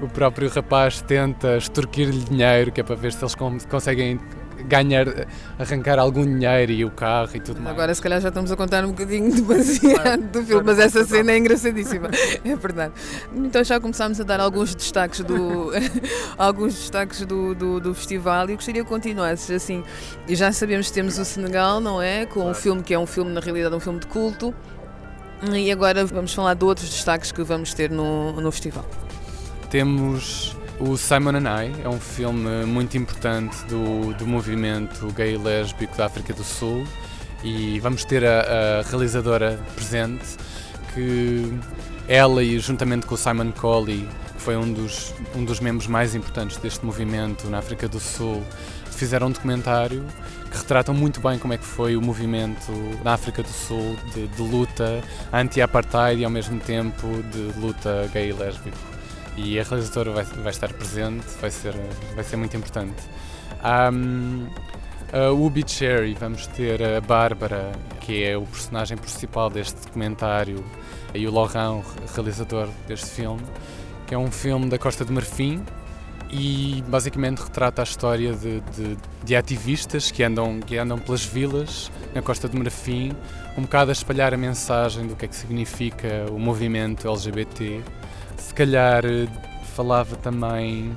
o 0.00 0.08
próprio 0.08 0.48
rapaz 0.48 1.00
tenta 1.02 1.56
extorquir-lhe 1.56 2.20
dinheiro, 2.20 2.70
que 2.70 2.80
é 2.80 2.84
para 2.84 2.94
ver 2.94 3.12
se 3.12 3.22
eles 3.22 3.34
conseguem 3.68 4.20
ganhar, 4.66 5.06
arrancar 5.58 5.98
algum 5.98 6.24
dinheiro 6.24 6.72
e 6.72 6.84
o 6.84 6.90
carro 6.90 7.30
e 7.34 7.40
tudo 7.40 7.60
mais. 7.60 7.74
Agora 7.74 7.94
se 7.94 8.02
calhar 8.02 8.20
já 8.20 8.28
estamos 8.28 8.50
a 8.50 8.56
contar 8.56 8.84
um 8.84 8.88
bocadinho 8.88 9.30
demasiado 9.34 10.22
do 10.32 10.42
filme, 10.42 10.62
mas 10.64 10.78
essa 10.78 11.04
cena 11.04 11.32
é 11.32 11.38
engraçadíssima, 11.38 12.08
é 12.44 12.56
verdade. 12.56 12.92
Então 13.34 13.62
já 13.62 13.80
começámos 13.80 14.20
a 14.20 14.24
dar 14.24 14.40
alguns 14.40 14.74
destaques 14.74 15.20
do, 15.20 15.70
alguns 16.36 16.74
destaques 16.74 17.24
do, 17.24 17.54
do, 17.54 17.80
do 17.80 17.94
festival 17.94 18.48
e 18.50 18.54
gostaria 18.54 18.82
que 18.82 18.88
continuasses 18.88 19.50
assim. 19.50 19.82
E 20.26 20.34
já 20.34 20.52
sabemos 20.52 20.88
que 20.88 20.92
temos 20.92 21.18
o 21.18 21.24
Senegal, 21.24 21.80
não 21.80 22.00
é? 22.00 22.26
Com 22.26 22.50
um 22.50 22.54
filme 22.54 22.82
que 22.82 22.94
é 22.94 22.98
um 22.98 23.06
filme, 23.06 23.32
na 23.32 23.40
realidade, 23.40 23.74
um 23.74 23.80
filme 23.80 24.00
de 24.00 24.06
culto. 24.06 24.54
E 25.54 25.70
agora 25.70 26.04
vamos 26.04 26.34
falar 26.34 26.54
de 26.54 26.64
outros 26.64 26.90
destaques 26.90 27.30
que 27.30 27.42
vamos 27.42 27.72
ter 27.72 27.90
no, 27.90 28.32
no 28.40 28.50
festival. 28.50 28.84
Temos 29.70 30.57
o 30.80 30.96
Simon 30.96 31.36
and 31.36 31.64
I 31.64 31.72
é 31.84 31.88
um 31.88 31.98
filme 31.98 32.64
muito 32.64 32.96
importante 32.96 33.64
do, 33.64 34.14
do 34.14 34.26
movimento 34.26 35.12
gay 35.12 35.34
e 35.34 35.36
lésbico 35.36 35.96
da 35.96 36.06
África 36.06 36.32
do 36.32 36.44
Sul 36.44 36.84
e 37.42 37.80
vamos 37.80 38.04
ter 38.04 38.24
a, 38.24 38.80
a 38.80 38.82
realizadora 38.88 39.58
presente 39.74 40.36
que 40.94 41.58
ela 42.06 42.42
e 42.42 42.58
juntamente 42.58 43.06
com 43.06 43.14
o 43.14 43.18
Simon 43.18 43.52
Colley 43.52 44.08
foi 44.36 44.56
um 44.56 44.72
dos, 44.72 45.12
um 45.34 45.44
dos 45.44 45.60
membros 45.60 45.88
mais 45.88 46.14
importantes 46.14 46.56
deste 46.58 46.84
movimento 46.86 47.48
na 47.48 47.58
África 47.58 47.88
do 47.88 48.00
Sul, 48.00 48.42
fizeram 48.90 49.26
um 49.26 49.30
documentário 49.30 50.04
que 50.50 50.56
retratam 50.56 50.94
muito 50.94 51.20
bem 51.20 51.38
como 51.38 51.52
é 51.52 51.58
que 51.58 51.64
foi 51.64 51.96
o 51.96 52.00
movimento 52.00 52.72
na 53.04 53.12
África 53.12 53.42
do 53.42 53.50
Sul 53.50 53.96
de, 54.14 54.26
de 54.28 54.42
luta 54.42 55.02
anti-apartheid 55.32 56.20
e 56.20 56.24
ao 56.24 56.30
mesmo 56.30 56.58
tempo 56.60 57.06
de 57.30 57.60
luta 57.60 58.08
gay 58.12 58.30
e 58.30 58.32
lésbico. 58.32 58.87
E 59.40 59.58
a 59.58 59.62
realizadora 59.62 60.10
vai, 60.10 60.24
vai 60.24 60.50
estar 60.50 60.72
presente, 60.72 61.24
vai 61.40 61.50
ser, 61.50 61.72
vai 62.14 62.24
ser 62.24 62.36
muito 62.36 62.56
importante. 62.56 63.00
Um, 63.64 64.48
a 65.12 65.30
Ubi 65.30 65.62
Cherry, 65.64 66.12
vamos 66.14 66.48
ter 66.48 66.82
a 66.82 67.00
Bárbara, 67.00 67.70
que 68.00 68.24
é 68.24 68.36
o 68.36 68.42
personagem 68.42 68.96
principal 68.96 69.48
deste 69.48 69.80
documentário, 69.86 70.64
e 71.14 71.24
o 71.26 71.32
Laurent, 71.32 71.84
realizador 72.14 72.68
deste 72.88 73.06
filme, 73.06 73.42
que 74.08 74.14
é 74.14 74.18
um 74.18 74.30
filme 74.30 74.68
da 74.68 74.76
Costa 74.76 75.04
de 75.04 75.12
Marfim, 75.12 75.64
e 76.30 76.82
basicamente 76.88 77.38
retrata 77.38 77.82
a 77.82 77.84
história 77.84 78.32
de, 78.32 78.60
de, 78.60 78.96
de, 79.24 79.36
ativistas 79.36 80.10
que 80.10 80.22
andam, 80.22 80.60
que 80.60 80.76
andam 80.76 80.98
pelas 80.98 81.24
vilas 81.24 81.90
na 82.14 82.20
Costa 82.20 82.48
do 82.48 82.58
Marfim, 82.58 83.12
um 83.56 83.62
bocado 83.62 83.90
a 83.90 83.92
espalhar 83.92 84.34
a 84.34 84.36
mensagem 84.36 85.06
do 85.06 85.16
que 85.16 85.24
é 85.24 85.28
que 85.28 85.36
significa 85.36 86.26
o 86.30 86.38
movimento 86.38 87.08
LGBT. 87.08 87.80
Se 88.36 88.52
calhar 88.54 89.04
eh, 89.04 89.26
falava 89.74 90.16
também 90.16 90.96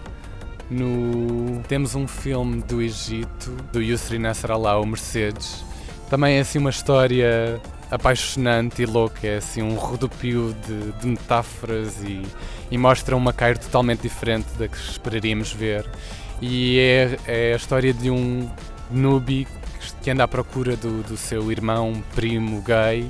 no. 0.70 1.62
Temos 1.68 1.96
um 1.96 2.08
filme 2.08 2.62
do 2.62 2.82
Egito, 2.82 3.52
do 3.72 3.82
Yusri 3.82 4.20
Nasser 4.20 4.52
Allah, 4.52 4.80
o 4.80 4.86
Mercedes. 4.86 5.64
Também 6.10 6.38
é 6.38 6.40
assim 6.42 6.60
uma 6.60 6.70
história 6.70 7.62
apaixonante 7.92 8.82
e 8.82 8.86
louca, 8.86 9.28
é 9.28 9.38
assim 9.38 9.62
um 9.62 9.76
rodopio 9.76 10.56
de, 10.66 10.92
de 10.94 11.08
metáforas 11.08 12.02
e, 12.04 12.22
e, 12.72 12.78
mostra 12.78 13.16
uma 13.16 13.34
Cairo 13.34 13.60
totalmente 13.60 14.02
diferente 14.02 14.48
da 14.58 14.68
que 14.68 14.78
esperaríamos 14.78 15.52
ver. 15.52 15.86
E 16.42 16.80
é, 16.80 17.20
é 17.28 17.54
a 17.54 17.56
história 17.58 17.94
de 17.94 18.10
um 18.10 18.50
nubi 18.90 19.48
que 20.02 20.10
anda 20.10 20.24
à 20.24 20.28
procura 20.28 20.76
do, 20.76 21.04
do 21.04 21.18
seu 21.18 21.52
irmão, 21.52 22.02
primo 22.16 22.62
gay 22.62 23.08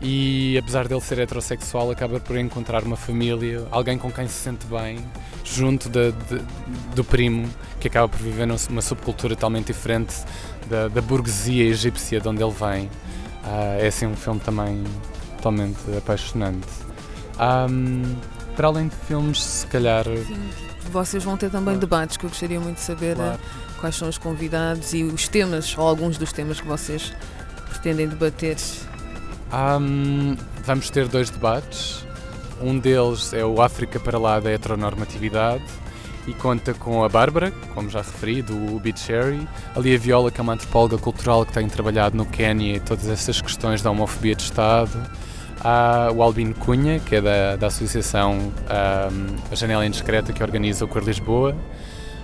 e 0.00 0.58
apesar 0.58 0.86
dele 0.86 1.00
ser 1.00 1.18
heterossexual 1.18 1.90
acaba 1.90 2.20
por 2.20 2.36
encontrar 2.36 2.82
uma 2.84 2.96
família, 2.96 3.66
alguém 3.70 3.96
com 3.96 4.10
quem 4.10 4.28
se 4.28 4.34
sente 4.34 4.66
bem, 4.66 4.98
junto 5.44 5.88
de, 5.88 6.12
de, 6.12 6.42
do 6.94 7.02
primo, 7.02 7.48
que 7.80 7.88
acaba 7.88 8.08
por 8.08 8.20
viver 8.20 8.46
numa 8.46 8.82
subcultura 8.82 9.34
totalmente 9.34 9.68
diferente 9.68 10.14
da, 10.68 10.88
da 10.88 11.00
burguesia 11.00 11.64
egípcia 11.64 12.20
de 12.20 12.28
onde 12.28 12.42
ele 12.42 12.52
vem. 12.52 12.90
Uh, 13.46 13.80
é 13.80 13.86
assim 13.86 14.06
um 14.06 14.16
filme 14.16 14.40
também 14.40 14.82
totalmente 15.36 15.78
apaixonante. 15.96 16.66
Um, 17.38 18.16
para 18.56 18.68
além 18.68 18.88
de 18.88 18.96
filmes, 18.96 19.42
se 19.42 19.66
calhar. 19.66 20.04
Sim, 20.04 20.50
vocês 20.90 21.22
vão 21.22 21.36
ter 21.36 21.50
também 21.50 21.74
claro. 21.74 21.78
debates 21.78 22.16
que 22.16 22.24
eu 22.24 22.30
gostaria 22.30 22.58
muito 22.58 22.76
de 22.76 22.82
saber 22.82 23.14
claro. 23.14 23.34
Eh, 23.34 23.80
quais 23.80 23.94
são 23.94 24.08
os 24.08 24.18
convidados 24.18 24.92
e 24.94 25.04
os 25.04 25.28
temas, 25.28 25.76
ou 25.78 25.86
alguns 25.86 26.18
dos 26.18 26.32
temas 26.32 26.60
que 26.60 26.66
vocês 26.66 27.12
pretendem 27.70 28.08
debater. 28.08 28.56
Um, 29.52 30.36
vamos 30.64 30.90
ter 30.90 31.06
dois 31.06 31.30
debates. 31.30 32.04
Um 32.60 32.78
deles 32.78 33.32
é 33.32 33.44
o 33.44 33.60
África 33.60 34.00
para 34.00 34.18
lá 34.18 34.40
da 34.40 34.50
heteronormatividade 34.50 35.62
e 36.26 36.34
conta 36.34 36.74
com 36.74 37.04
a 37.04 37.08
Bárbara, 37.08 37.52
como 37.74 37.88
já 37.88 38.00
referi, 38.00 38.42
do 38.42 38.78
Beat 38.80 38.98
Cherry, 38.98 39.46
ali 39.74 39.94
a 39.94 39.98
Viola, 39.98 40.30
que 40.30 40.40
é 40.40 40.42
uma 40.42 40.54
antropóloga 40.54 40.98
cultural 40.98 41.46
que 41.46 41.52
tem 41.52 41.68
trabalhado 41.68 42.16
no 42.16 42.26
Quênia 42.26 42.76
e 42.76 42.80
todas 42.80 43.08
essas 43.08 43.40
questões 43.40 43.82
da 43.82 43.90
homofobia 43.90 44.34
de 44.34 44.42
Estado, 44.42 44.98
há 45.60 46.10
o 46.14 46.22
Albino 46.22 46.54
Cunha, 46.54 46.98
que 47.00 47.16
é 47.16 47.20
da, 47.20 47.56
da 47.56 47.66
associação 47.68 48.34
um, 48.34 49.36
A 49.50 49.54
Janela 49.54 49.86
Indiscreta, 49.86 50.32
que 50.32 50.42
organiza 50.42 50.84
o 50.84 50.88
Cor 50.88 51.02
Lisboa, 51.02 51.52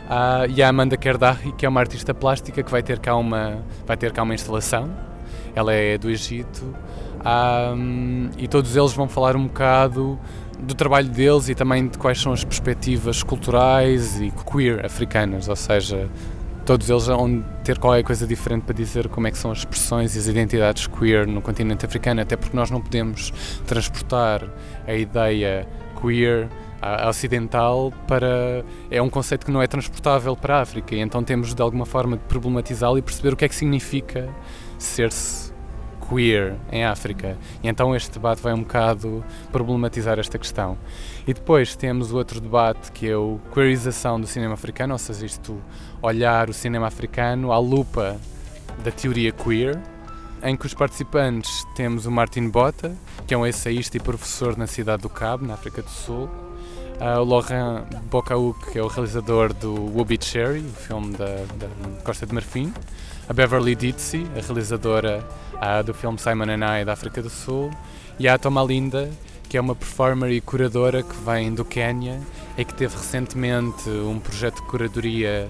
uh, 0.08 0.50
e 0.50 0.62
a 0.62 0.68
Amanda 0.68 0.96
Kerdahi, 0.96 1.52
que 1.52 1.64
é 1.64 1.68
uma 1.68 1.80
artista 1.80 2.12
plástica 2.12 2.62
que 2.62 2.70
vai 2.70 2.82
ter 2.82 2.98
cá 2.98 3.16
uma, 3.16 3.62
vai 3.86 3.96
ter 3.96 4.12
cá 4.12 4.22
uma 4.22 4.34
instalação. 4.34 4.90
Ela 5.54 5.74
é 5.74 5.98
do 5.98 6.08
Egito. 6.08 6.74
Um, 7.24 8.30
e 8.36 8.48
todos 8.48 8.74
eles 8.74 8.92
vão 8.92 9.08
falar 9.08 9.36
um 9.36 9.46
bocado 9.46 10.18
do 10.62 10.74
trabalho 10.74 11.08
deles 11.08 11.48
e 11.48 11.54
também 11.54 11.88
de 11.88 11.98
quais 11.98 12.20
são 12.20 12.32
as 12.32 12.44
perspectivas 12.44 13.22
culturais 13.22 14.20
e 14.20 14.32
queer 14.50 14.84
africanas, 14.84 15.48
ou 15.48 15.56
seja, 15.56 16.08
todos 16.64 16.88
eles 16.88 17.06
vão 17.06 17.44
ter 17.64 17.78
qualquer 17.78 18.04
coisa 18.04 18.26
diferente 18.26 18.62
para 18.62 18.74
dizer 18.74 19.08
como 19.08 19.26
é 19.26 19.30
que 19.30 19.38
são 19.38 19.50
as 19.50 19.58
expressões 19.58 20.14
e 20.14 20.18
as 20.18 20.26
identidades 20.26 20.86
queer 20.86 21.26
no 21.26 21.42
continente 21.42 21.84
africano, 21.84 22.20
até 22.20 22.36
porque 22.36 22.56
nós 22.56 22.70
não 22.70 22.80
podemos 22.80 23.32
transportar 23.66 24.48
a 24.86 24.94
ideia 24.94 25.66
queer 26.00 26.48
ocidental 27.08 27.92
para 28.08 28.64
é 28.90 29.00
um 29.00 29.08
conceito 29.08 29.46
que 29.46 29.52
não 29.52 29.62
é 29.62 29.68
transportável 29.68 30.36
para 30.36 30.58
a 30.58 30.62
África 30.62 30.96
e 30.96 31.00
então 31.00 31.22
temos 31.22 31.54
de 31.54 31.62
alguma 31.62 31.86
forma 31.86 32.16
de 32.16 32.24
problematizá-lo 32.24 32.98
e 32.98 33.02
perceber 33.02 33.32
o 33.32 33.36
que 33.36 33.44
é 33.44 33.48
que 33.48 33.54
significa 33.54 34.28
ser-se 34.78 35.51
queer 36.08 36.56
em 36.70 36.84
África. 36.84 37.36
E 37.62 37.68
então 37.68 37.94
este 37.94 38.12
debate 38.12 38.42
vai 38.42 38.52
um 38.52 38.60
bocado 38.60 39.24
problematizar 39.50 40.18
esta 40.18 40.38
questão. 40.38 40.76
E 41.26 41.32
depois 41.32 41.76
temos 41.76 42.12
o 42.12 42.16
outro 42.16 42.40
debate 42.40 42.90
que 42.92 43.08
é 43.08 43.16
o 43.16 43.38
queerização 43.52 44.20
do 44.20 44.26
cinema 44.26 44.54
africano, 44.54 44.92
ou 44.92 44.98
seja, 44.98 45.24
isto 45.26 45.60
olhar 46.00 46.50
o 46.50 46.52
cinema 46.52 46.86
africano 46.86 47.52
à 47.52 47.58
lupa 47.58 48.18
da 48.84 48.90
teoria 48.90 49.32
queer, 49.32 49.80
em 50.42 50.56
que 50.56 50.66
os 50.66 50.74
participantes 50.74 51.64
temos 51.76 52.04
o 52.04 52.10
Martin 52.10 52.48
Bota, 52.48 52.96
que 53.26 53.34
é 53.34 53.38
um 53.38 53.46
ensaísta 53.46 53.96
e 53.96 54.00
professor 54.00 54.56
na 54.56 54.66
cidade 54.66 55.02
do 55.02 55.08
Cabo, 55.08 55.46
na 55.46 55.54
África 55.54 55.82
do 55.82 55.90
Sul, 55.90 56.28
uh, 57.02 57.20
o 57.20 57.24
Laurent 57.24 57.84
Bocauk, 58.10 58.70
que 58.70 58.78
é 58.78 58.82
o 58.82 58.86
realizador 58.86 59.52
do 59.52 59.74
Whoopi 59.74 60.18
Cherry, 60.20 60.60
o 60.60 60.72
filme 60.72 61.16
da, 61.16 61.44
da 61.56 61.68
Costa 62.04 62.24
de 62.24 62.32
Marfim, 62.32 62.72
a 63.28 63.32
Beverly 63.32 63.74
Ditsy, 63.74 64.26
a 64.36 64.40
realizadora 64.40 65.26
uh, 65.54 65.82
do 65.82 65.92
filme 65.92 66.18
Simon 66.18 66.44
and 66.44 66.80
I 66.80 66.84
da 66.84 66.92
África 66.92 67.20
do 67.20 67.28
Sul, 67.28 67.70
e 68.18 68.28
a 68.28 68.38
Toma 68.38 68.62
Linda, 68.62 69.10
que 69.48 69.56
é 69.56 69.60
uma 69.60 69.74
performer 69.74 70.30
e 70.30 70.40
curadora 70.40 71.02
que 71.02 71.16
vem 71.24 71.52
do 71.52 71.64
Quênia 71.64 72.20
e 72.56 72.64
que 72.64 72.72
teve 72.72 72.96
recentemente 72.96 73.88
um 73.90 74.18
projeto 74.18 74.56
de 74.56 74.62
curadoria 74.62 75.48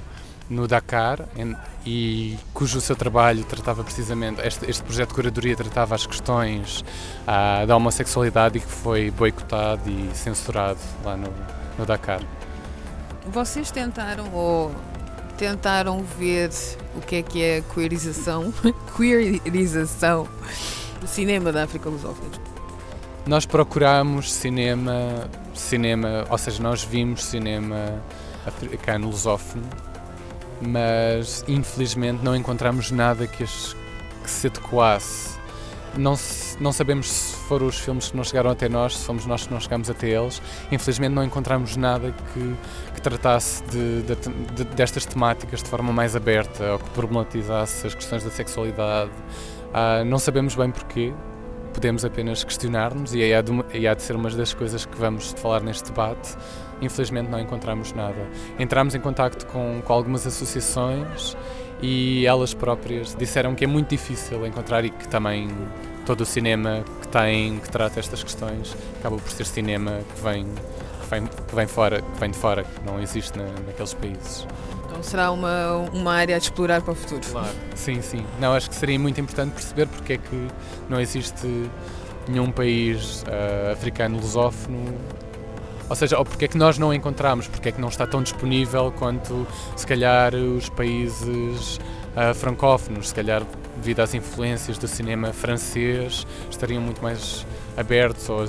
no 0.49 0.66
Dakar 0.66 1.26
em, 1.37 1.56
e 1.84 2.38
cujo 2.52 2.80
seu 2.80 2.94
trabalho 2.94 3.44
tratava 3.44 3.82
precisamente, 3.82 4.40
este, 4.46 4.68
este 4.70 4.82
projeto 4.82 5.08
de 5.08 5.14
curadoria 5.14 5.56
tratava 5.56 5.94
as 5.94 6.06
questões 6.06 6.84
uh, 7.22 7.66
da 7.66 7.76
homossexualidade 7.76 8.58
e 8.58 8.61
que 8.61 8.66
foi 8.70 9.11
boicotado 9.11 9.88
e 9.88 10.11
censurado 10.14 10.78
lá 11.04 11.16
no, 11.16 11.32
no 11.78 11.87
Dakar. 11.87 12.20
Vocês 13.26 13.70
tentaram 13.70 14.32
ou 14.32 14.72
tentaram 15.37 16.02
ver 16.02 16.50
o 16.96 17.00
que 17.00 17.16
é 17.16 17.22
que 17.22 17.42
é 17.42 17.58
a 17.58 17.62
queerização, 17.62 18.52
queerização 18.96 20.28
do 21.00 21.06
cinema 21.06 21.52
da 21.52 21.64
África 21.64 21.88
lusófona? 21.88 22.30
Nós 23.26 23.46
procuramos 23.46 24.32
cinema, 24.32 25.28
cinema, 25.54 26.25
ou 26.28 26.37
seja, 26.37 26.61
nós 26.62 26.82
vimos 26.82 27.25
cinema 27.25 28.02
africano 28.44 29.06
lusófono, 29.06 29.64
mas 30.66 31.45
infelizmente 31.49 32.23
não 32.23 32.35
encontramos 32.35 32.90
nada 32.90 33.26
que, 33.26 33.42
as, 33.42 33.76
que 34.23 34.31
se 34.31 34.47
adequasse. 34.47 35.33
Não, 35.97 36.14
não 36.59 36.73
sabemos 36.73 37.11
se 37.11 37.37
foram 37.49 37.66
os 37.66 37.78
filmes 37.78 38.11
que 38.11 38.16
não 38.16 38.25
chegaram 38.25 38.50
até 38.50 38.66
nós, 38.66 38.97
se 38.97 39.04
fomos 39.04 39.26
nós 39.26 39.47
que 39.47 39.52
não 39.52 39.61
chegamos 39.61 39.90
até 39.90 40.09
eles. 40.09 40.40
Infelizmente 40.71 41.12
não 41.12 41.23
encontramos 41.23 41.76
nada 41.76 42.14
que, 42.33 42.57
tratasse 43.02 43.62
de, 43.64 44.02
de, 44.02 44.14
de, 44.54 44.64
destas 44.76 45.04
temáticas 45.04 45.62
de 45.62 45.69
forma 45.69 45.92
mais 45.92 46.16
aberta 46.16 46.73
ou 46.73 46.78
que 46.78 46.88
problematizasse 46.90 47.87
as 47.87 47.95
questões 47.95 48.23
da 48.25 48.31
sexualidade. 48.31 49.11
Uh, 49.11 50.04
não 50.07 50.19
sabemos 50.19 50.54
bem 50.54 50.71
porquê, 50.71 51.12
podemos 51.75 52.04
apenas 52.04 52.45
questionar-nos 52.45 53.14
e, 53.14 53.35
há 53.35 53.42
de, 53.42 53.52
e 53.75 53.88
há 53.88 53.95
de 53.95 54.02
ser 54.02 54.14
uma 54.16 54.31
das 54.31 54.54
coisas 54.54 54.87
que 54.87 54.97
vamos 54.97 55.35
falar 55.37 55.62
neste 55.62 55.90
debate. 55.90 56.37
Infelizmente 56.82 57.30
não 57.30 57.40
encontramos 57.40 57.92
nada. 57.92 58.26
Entramos 58.58 58.94
em 58.94 59.00
contato 59.00 59.46
com, 59.46 59.80
com 59.82 59.92
algumas 59.92 60.26
associações 60.26 61.36
e 61.80 62.26
elas 62.26 62.52
próprias 62.52 63.14
disseram 63.14 63.54
que 63.54 63.64
é 63.64 63.66
muito 63.66 63.88
difícil 63.88 64.44
encontrar 64.46 64.84
e 64.84 64.90
que 64.90 65.08
também 65.08 65.48
todo 66.04 66.22
o 66.22 66.26
cinema 66.26 66.84
que 67.00 67.08
tem 67.08 67.58
que 67.58 67.70
trata 67.70 68.00
estas 68.00 68.22
questões 68.22 68.76
acaba 68.98 69.16
por 69.16 69.30
ser 69.30 69.46
cinema 69.46 70.00
que 70.14 70.20
vem 70.20 70.46
vem, 71.12 71.26
que 71.26 71.54
vem, 71.54 71.66
fora, 71.66 72.00
que 72.00 72.20
vem 72.20 72.30
de 72.30 72.38
fora, 72.38 72.64
que 72.64 72.86
não 72.86 73.00
existe 73.00 73.38
na, 73.38 73.44
naqueles 73.66 73.92
países. 73.94 74.46
Então 74.86 75.02
será 75.02 75.30
uma, 75.30 75.76
uma 75.92 76.12
área 76.12 76.34
a 76.34 76.38
explorar 76.38 76.80
para 76.80 76.92
o 76.92 76.94
futuro. 76.94 77.20
Claro, 77.30 77.54
sim, 77.74 78.00
sim. 78.00 78.24
Não, 78.40 78.54
acho 78.54 78.70
que 78.70 78.76
seria 78.76 78.98
muito 78.98 79.20
importante 79.20 79.52
perceber 79.52 79.86
porque 79.86 80.14
é 80.14 80.18
que 80.18 80.48
não 80.88 81.00
existe 81.00 81.46
nenhum 82.28 82.50
país 82.50 83.22
uh, 83.22 83.72
africano 83.72 84.18
lusófono 84.18 84.94
ou 85.92 85.96
seja, 85.96 86.18
ou 86.18 86.25
porque 86.25 86.46
é 86.46 86.49
que 86.49 86.56
nós 86.56 86.78
não 86.78 86.94
encontramos, 86.94 87.46
porque 87.46 87.68
é 87.68 87.72
que 87.72 87.78
não 87.78 87.88
está 87.88 88.06
tão 88.06 88.22
disponível 88.22 88.90
quanto 88.99 89.46
se 89.76 89.87
calhar 89.87 90.34
os 90.34 90.70
países 90.70 91.76
uh, 92.16 92.34
francófonos, 92.34 93.11
se 93.11 93.14
calhar 93.14 93.42
devido 93.76 94.00
às 94.00 94.14
influências 94.14 94.78
do 94.78 94.88
cinema 94.88 95.34
francês, 95.34 96.26
estariam 96.50 96.80
muito 96.80 97.02
mais 97.02 97.46
abertos 97.76 98.26
ou 98.30 98.42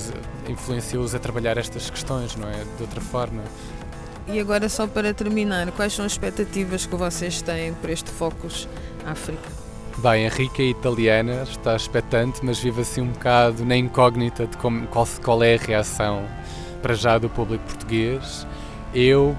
influenciou-os 0.47 1.13
a 1.13 1.19
trabalhar 1.19 1.57
estas 1.57 1.89
questões, 1.89 2.33
não 2.38 2.47
é? 2.47 2.63
De 2.77 2.83
outra 2.83 3.01
forma. 3.01 3.43
E 4.25 4.39
agora, 4.39 4.69
só 4.69 4.88
para 4.88 5.13
terminar, 5.13 5.69
quais 5.71 5.91
são 5.91 6.05
as 6.05 6.13
expectativas 6.13 6.85
que 6.85 6.95
vocês 6.95 7.41
têm 7.41 7.73
para 7.73 7.91
este 7.91 8.09
Focus 8.09 8.69
África? 9.05 9.50
Bem, 9.97 10.27
a 10.27 10.29
Rica 10.29 10.62
é 10.62 10.67
italiana, 10.67 11.43
está 11.43 11.75
expectante, 11.75 12.39
mas 12.41 12.57
vive 12.59 12.83
assim 12.83 13.01
um 13.01 13.09
bocado 13.09 13.65
na 13.65 13.75
incógnita 13.75 14.47
de 14.47 14.55
como, 14.55 14.88
qual, 14.88 15.05
qual 15.21 15.43
é 15.43 15.55
a 15.55 15.57
reação 15.57 16.25
para 16.83 16.93
já 16.93 17.17
do 17.17 17.29
público 17.29 17.63
português. 17.63 18.45
Eu 18.93 19.35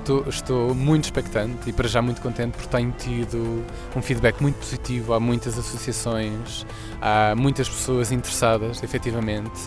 estou, 0.00 0.28
estou 0.28 0.74
muito 0.74 1.04
expectante 1.04 1.70
e 1.70 1.72
para 1.72 1.88
já 1.88 2.02
muito 2.02 2.20
contente 2.20 2.52
porque 2.52 2.68
tenho 2.68 2.90
tido 2.92 3.64
um 3.96 4.02
feedback 4.02 4.40
muito 4.42 4.56
positivo. 4.56 5.14
Há 5.14 5.20
muitas 5.20 5.58
associações, 5.58 6.66
há 7.00 7.34
muitas 7.36 7.68
pessoas 7.68 8.10
interessadas, 8.10 8.82
efetivamente, 8.82 9.60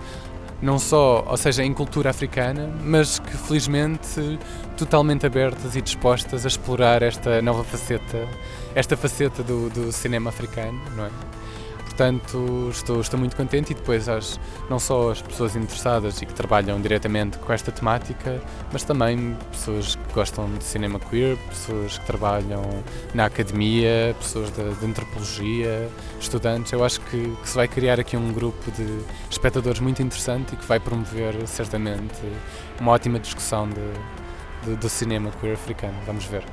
não 0.61 0.77
só, 0.77 1.25
ou 1.27 1.37
seja, 1.37 1.63
em 1.63 1.73
cultura 1.73 2.09
africana, 2.11 2.71
mas 2.83 3.17
que 3.17 3.35
felizmente 3.35 4.39
totalmente 4.77 5.25
abertas 5.25 5.75
e 5.75 5.81
dispostas 5.81 6.45
a 6.45 6.47
explorar 6.47 7.01
esta 7.01 7.41
nova 7.41 7.63
faceta, 7.63 8.27
esta 8.75 8.95
faceta 8.95 9.41
do, 9.41 9.69
do 9.69 9.91
cinema 9.91 10.29
africano, 10.29 10.79
não 10.95 11.05
é? 11.05 11.09
Portanto, 12.01 12.69
estou, 12.71 12.99
estou 12.99 13.19
muito 13.19 13.35
contente 13.35 13.73
e 13.73 13.75
depois 13.75 14.09
as, 14.09 14.39
não 14.67 14.79
só 14.79 15.11
as 15.11 15.21
pessoas 15.21 15.55
interessadas 15.55 16.19
e 16.19 16.25
que 16.25 16.33
trabalham 16.33 16.81
diretamente 16.81 17.37
com 17.37 17.53
esta 17.53 17.71
temática, 17.71 18.41
mas 18.73 18.83
também 18.83 19.37
pessoas 19.51 19.93
que 19.93 20.11
gostam 20.11 20.51
de 20.55 20.63
cinema 20.63 20.99
queer, 20.99 21.37
pessoas 21.47 21.99
que 21.99 22.05
trabalham 22.07 22.63
na 23.13 23.25
academia, 23.25 24.15
pessoas 24.17 24.49
de, 24.51 24.73
de 24.73 24.83
antropologia, 24.83 25.87
estudantes. 26.19 26.71
Eu 26.73 26.83
acho 26.83 26.99
que, 27.01 27.35
que, 27.35 27.47
se 27.47 27.55
vai 27.55 27.67
criar 27.67 27.99
aqui 27.99 28.17
um 28.17 28.33
grupo 28.33 28.71
de 28.71 29.05
espectadores 29.29 29.79
muito 29.79 30.01
interessante 30.01 30.55
e 30.55 30.57
que 30.57 30.65
vai 30.65 30.79
promover 30.79 31.47
certamente 31.47 32.19
uma 32.79 32.93
ótima 32.93 33.19
discussão 33.19 33.69
de, 33.69 34.65
de, 34.71 34.75
do 34.75 34.89
cinema 34.89 35.29
queer 35.39 35.53
africano. 35.53 35.99
Vamos 36.07 36.25
ver. 36.25 36.43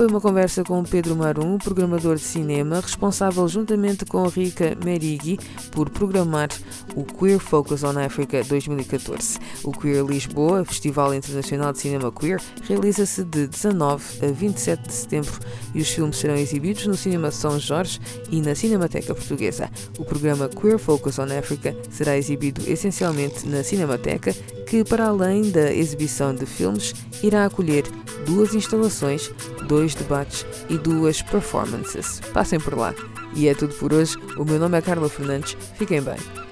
Foi 0.00 0.06
uma 0.06 0.18
conversa 0.18 0.64
com 0.64 0.82
Pedro 0.82 1.14
Marum, 1.14 1.58
programador 1.58 2.16
de 2.16 2.22
cinema, 2.22 2.80
responsável 2.80 3.46
juntamente 3.46 4.06
com 4.06 4.26
Rika 4.26 4.74
Merigui 4.82 5.38
por 5.72 5.90
programar 5.90 6.48
o 6.94 7.04
Queer 7.04 7.38
Focus 7.38 7.82
on 7.82 7.98
Africa 7.98 8.42
2014. 8.44 9.38
O 9.62 9.72
Queer 9.72 10.04
Lisboa, 10.04 10.64
Festival 10.64 11.14
Internacional 11.14 11.72
de 11.72 11.78
Cinema 11.78 12.10
Queer, 12.12 12.40
realiza-se 12.62 13.24
de 13.24 13.46
19 13.46 14.26
a 14.26 14.32
27 14.32 14.82
de 14.82 14.92
setembro 14.92 15.38
e 15.74 15.80
os 15.80 15.90
filmes 15.90 16.16
serão 16.16 16.36
exibidos 16.36 16.86
no 16.86 16.96
Cinema 16.96 17.30
São 17.30 17.58
Jorge 17.58 18.00
e 18.30 18.40
na 18.40 18.54
Cinemateca 18.54 19.14
Portuguesa. 19.14 19.70
O 19.98 20.04
programa 20.04 20.48
Queer 20.48 20.78
Focus 20.78 21.18
on 21.18 21.28
Africa 21.38 21.76
será 21.90 22.16
exibido 22.16 22.62
essencialmente 22.68 23.46
na 23.46 23.62
Cinemateca, 23.62 24.32
que, 24.66 24.84
para 24.84 25.06
além 25.06 25.50
da 25.50 25.72
exibição 25.72 26.34
de 26.34 26.46
filmes, 26.46 26.94
irá 27.22 27.44
acolher 27.44 27.84
duas 28.24 28.54
instalações, 28.54 29.30
dois 29.66 29.94
debates 29.94 30.46
e 30.68 30.78
duas 30.78 31.22
performances. 31.22 32.20
Passem 32.32 32.60
por 32.60 32.76
lá. 32.76 32.94
E 33.34 33.48
é 33.48 33.54
tudo 33.54 33.74
por 33.74 33.92
hoje. 33.92 34.16
O 34.36 34.44
meu 34.44 34.58
nome 34.58 34.76
é 34.78 34.82
Carla 34.82 35.08
Fernandes. 35.08 35.56
Fiquem 35.76 36.00
bem. 36.00 36.49